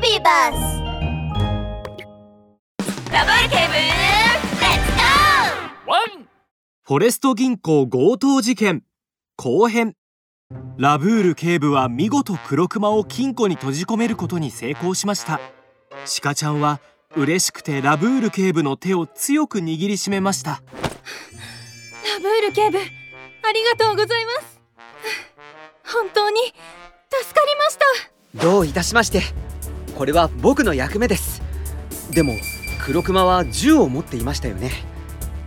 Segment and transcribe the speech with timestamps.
[0.00, 0.80] ビーバス
[3.12, 6.26] ダブルケーブル Let's go ワン
[6.82, 8.82] フォレスト銀行強盗事件。
[9.36, 9.94] 後編。
[10.78, 15.38] ラブール警部は見事黒熊を金庫に閉じ込めることに成功しました。
[16.06, 16.80] シカちゃんは
[17.14, 20.50] 嬉しくてラブール警部の手を強く握りしめました。
[20.50, 20.60] ラ
[22.20, 22.82] ブール警部あ
[23.52, 24.60] りがとうございます。
[25.92, 26.40] 本当に
[27.10, 27.84] 助かりました。
[28.42, 29.49] どういたしまして
[30.00, 31.42] これは僕の役目です。
[32.10, 32.32] でも
[32.86, 34.70] 黒熊は銃を持っていましたよね。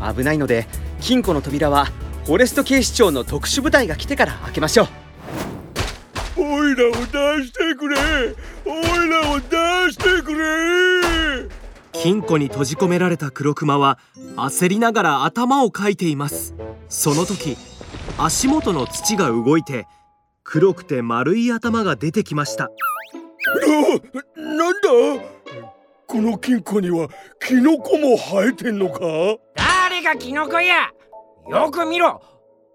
[0.00, 0.66] 危ないので
[1.00, 1.84] 金庫の扉は
[2.24, 4.88] フォレスト警視庁の特殊部隊が来てから開けましょ
[6.36, 6.42] う。
[6.42, 7.96] おいらを出してくれ。
[8.66, 11.48] おいらを出してくれ。
[11.92, 14.00] 金庫に閉じ込められた黒熊は
[14.34, 16.56] 焦りながら頭をかいています。
[16.88, 17.56] その時
[18.18, 19.86] 足元の土が動いて
[20.42, 22.72] 黒くて丸い頭が出てきました
[24.60, 24.74] ななん
[25.16, 25.24] だ？
[26.06, 27.08] この金庫には
[27.40, 29.00] キノコも生えてんのか？
[29.54, 30.90] 誰がキノコや？
[31.48, 32.20] よく見ろ。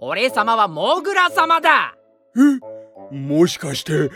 [0.00, 1.94] 俺様はモグラ様だ。
[2.36, 3.14] え？
[3.14, 4.10] もしかして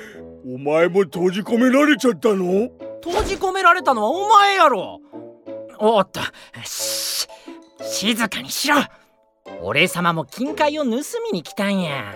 [0.46, 2.70] お前も閉じ込められちゃったの？
[3.04, 5.00] 閉じ込められたのはお前やろ。
[5.78, 6.20] おっと。
[6.64, 7.28] し
[7.82, 8.76] 静かにしろ。
[9.62, 10.96] 俺様も金塊を盗み
[11.32, 12.14] に来たんや。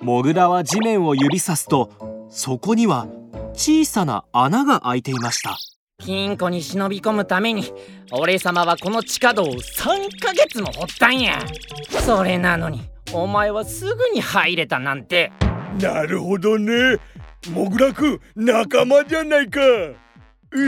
[0.00, 1.90] モグラは地面を指さすと
[2.30, 3.06] そこには
[3.54, 5.56] 小さな穴が開いていました。
[5.98, 7.72] 金庫に忍び込むために
[8.10, 11.38] 俺様はこの地下道を3ヶ月も掘ったんや。
[12.06, 15.30] それなのにお前はすぐに入れたなんて。
[15.80, 16.96] なるほどね。
[17.50, 19.60] モグラ君仲間じゃないか。
[19.60, 19.94] え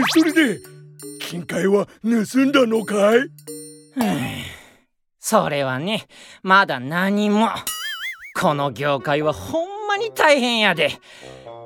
[0.09, 0.59] それで
[1.21, 3.19] 金塊は盗んだのかい？
[5.19, 6.05] それはね
[6.43, 7.49] まだ何も。
[8.39, 10.91] この業界はほんまに大変やで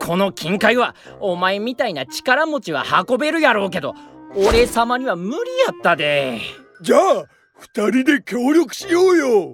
[0.08, 3.94] この金塊はお前みたいな力持ちは運べるやろうけど
[4.38, 6.39] 俺様には無理やったで。
[6.81, 7.25] じゃあ
[7.58, 9.54] 二人で協力しようよ。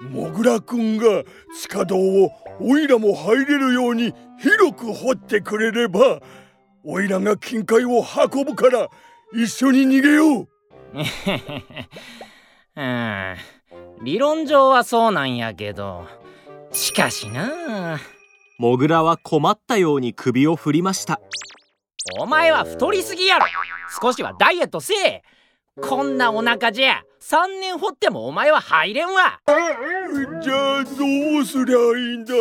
[0.00, 1.24] モグラ君が
[1.60, 2.30] 地下道を
[2.60, 6.20] オイラも入れるように広く掘ってくれれば
[6.84, 8.88] オイラが金塊を運ぶから
[9.34, 10.48] 一緒に逃げよう。
[12.80, 13.36] うん。
[14.04, 16.06] 理論上はそうなんやけど。
[16.70, 17.98] しかしな
[18.60, 21.20] モグラは困ったように首を振りました。
[22.18, 23.46] お前は太りすぎやろ。
[24.02, 25.22] 少しはダイエットせえ。
[25.80, 29.40] こんなお腹じゃ3年掘ってもお前は入れんわ。
[30.42, 30.90] じゃあど
[31.40, 32.34] うすりゃいいんだ？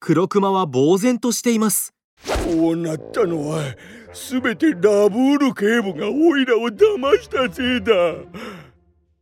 [0.00, 1.94] 黒熊は呆然としています。
[2.26, 3.62] こうなったのは
[4.12, 7.94] 全てラブール警部がオイラを騙したせいだ。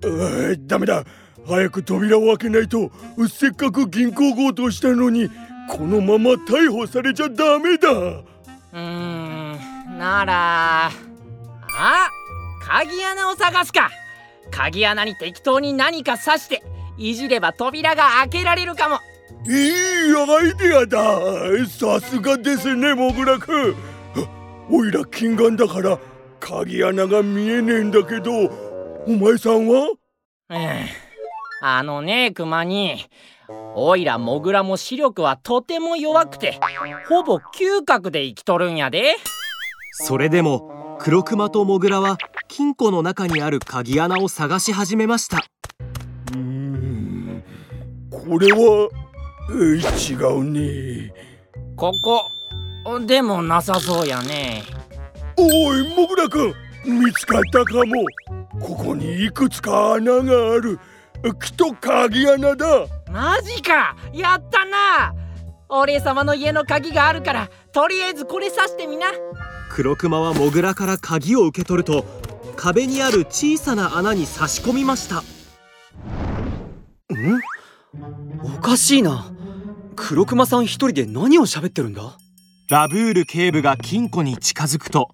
[0.03, 1.05] あダメだ。
[1.47, 2.91] 早く扉を開けないと
[3.29, 5.31] せっかく銀行強盗したのに
[5.71, 7.91] このまま逮捕されちゃダメだ。
[7.91, 9.59] うーん
[9.99, 10.91] ならあ
[12.67, 13.91] 鍵穴を探すか。
[14.51, 16.63] 鍵穴に適当に何か刺して
[16.99, 18.99] いじれば扉が開けられるかも。
[19.47, 19.73] いい
[20.17, 21.21] アイデアだ。
[21.69, 23.75] さすがですねモグラ君
[24.69, 25.99] おいら金眼だから
[26.41, 28.33] 鍵穴が見えねえんだけど
[29.07, 29.93] お前さんは？
[30.51, 31.10] うん
[31.63, 33.07] あのねクマに。
[33.75, 36.61] おいらモグラも視力はとても弱くて
[37.09, 39.17] ほぼ嗅覚で生きとるんやで。
[39.93, 42.17] それでも黒熊とモグラは
[42.47, 45.39] 金庫の中にある鍵穴を探し始めました。
[46.33, 47.43] うーん
[48.11, 48.89] これは
[49.51, 49.55] え
[50.13, 51.13] 違うね。
[51.77, 52.31] ここ
[53.01, 54.63] でもなさそうやね。
[55.37, 56.55] おいモグラ君
[56.85, 58.05] 見つかったかも。
[58.61, 60.79] ここにいくつか穴がある
[61.41, 62.87] きっと鍵穴だ。
[63.11, 63.97] マジか。
[64.13, 65.15] やったな。
[65.69, 69.07] 俺様の家の鍵があるからとりあえずこれ刺してみな。
[69.71, 72.05] 黒熊はモグラから鍵を受け取ると
[72.57, 75.21] 壁にある小さな穴に差し込みました。
[75.21, 75.23] ん？
[78.43, 79.27] おかしいな。
[79.95, 82.17] 黒熊さん一人で何を喋ってるんだ？
[82.69, 85.11] ラブール警部が金庫に近づくと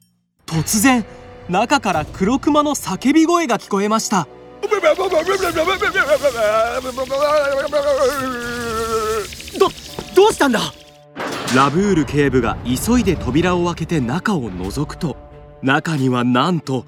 [0.46, 1.04] 突然
[1.48, 4.28] 中から黒熊の叫び声が聞こえました
[9.58, 9.68] ど
[10.14, 10.60] どうしたんだ？
[11.54, 15.16] ラブール警部が急いで扉を開けて中を覗くと
[15.62, 16.84] 中にはなんと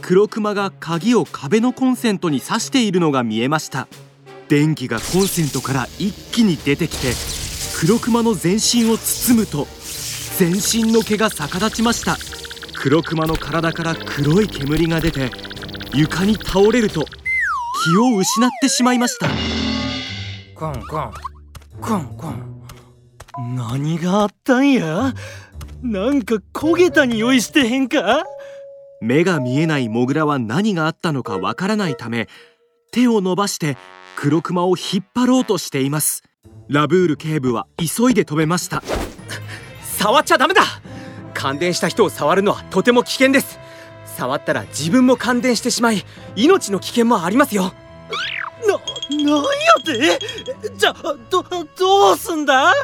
[0.00, 3.86] 黒熊が鍵を壁のコンセントに挿しているのが見えました。
[4.48, 7.12] 電気がコンセントから一気に出てきて
[7.78, 9.66] 黒熊の全身を包むと
[10.38, 12.16] 全身の毛が逆立ちました。
[12.74, 15.30] 黒熊の体から黒い煙が出て
[15.92, 17.04] 床に倒れると
[17.84, 19.28] 気を失ってしまいました。
[20.54, 21.12] コンコン。
[21.80, 22.62] コンコン。
[23.54, 25.14] 何があったんや？
[25.82, 28.24] なんか焦げた匂いしてへんか？
[29.00, 32.28] 目が見えないモグラは何があったのかわからないため
[32.90, 33.76] 手を伸ばして
[34.16, 36.24] 黒クマを引っ張ろうとしています。
[36.68, 38.82] ラブール警部は急いで止めました。
[39.82, 40.62] 触っちゃダメだ！
[41.32, 43.60] 感電した人を触るのはとても危険です
[44.18, 46.04] 触ったら自分も感電してしまい
[46.34, 47.72] 命の危険もありますよ。
[48.66, 49.48] な、なんや
[49.84, 50.18] て？
[50.76, 50.92] じゃ、
[51.30, 51.44] ど、
[51.78, 52.74] どうすんだ？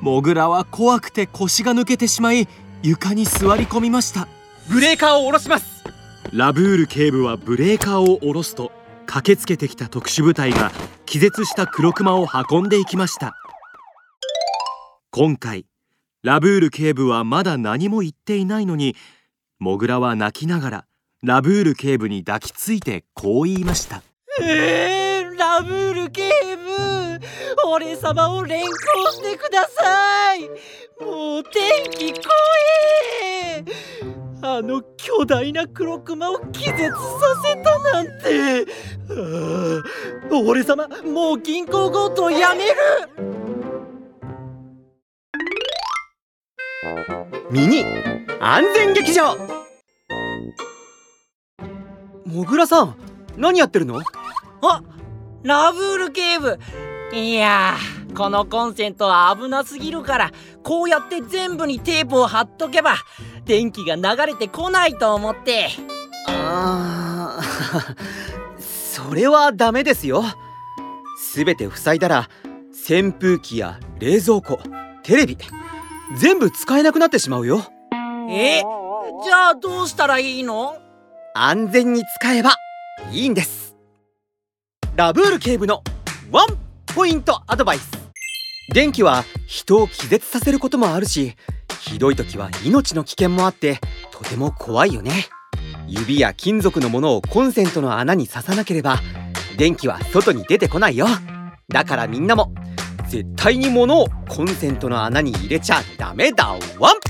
[0.00, 2.48] モグラは怖くて腰が抜けてしまい
[2.82, 4.28] 床に座り込みました。
[4.70, 5.84] ブレーカーを下ろします。
[6.32, 8.72] ラブール警部はブレーカーを下ろすと
[9.04, 10.72] 駆けつけてきた特殊部隊が
[11.04, 13.34] 気絶した黒クマを運んでいきました。
[15.10, 15.66] 今回
[16.22, 18.96] ラブール警部はまだ何も言っていないのに
[19.60, 20.84] モグラは泣きながら
[21.20, 24.02] ラブール警部に抱きついてこう言いました。
[24.40, 27.18] えー、ラブール警部
[27.66, 28.72] 俺様を連行
[29.10, 30.42] してください。
[31.02, 32.22] もう天気怖
[33.56, 33.64] え。
[34.42, 36.96] あの巨大な黒クマを気絶さ
[37.44, 38.64] せたなんて。
[39.10, 42.74] ああ俺様もう銀行強盗やめる。
[47.50, 48.07] ミニ
[48.40, 49.36] 安全劇場。
[52.24, 52.96] もぐらさん
[53.36, 54.00] 何やってるの？
[54.62, 54.82] あ
[55.42, 56.58] ラブール警部。
[57.12, 60.30] いやーこのコンセントは危なすぎるから
[60.62, 62.96] こうやって全部にテープを貼っとけば
[63.44, 65.70] 電気が流れてこないと思って。
[66.28, 67.96] あー
[68.60, 70.22] それはダメですよ。
[71.18, 72.28] すべて塞いだら
[72.72, 74.60] 扇風機や冷蔵庫
[75.02, 75.36] テレビ
[76.16, 77.64] 全部使えなくなってしまうよ
[78.30, 78.60] え
[79.24, 80.76] じゃあどうしたらいいの？
[81.34, 82.56] 安全に使えば
[83.10, 83.74] いいんです。
[84.96, 85.82] ラブール警部の
[86.30, 86.46] ワン
[86.94, 87.90] ポイントアドバイス。
[88.74, 91.36] 電気は人を気絶させることもあるし
[91.80, 93.80] ひどい時は命の危険もあって
[94.10, 95.28] とても怖いよね。
[95.86, 98.98] 指や金属のものをコンセントの穴に刺さなければ
[99.56, 101.06] 電気は外に出てこないよ。
[101.68, 102.52] だからみんなも
[103.08, 106.54] 絶対に物をコンセントの穴に入れちゃダメだ。
[106.78, 107.00] ワン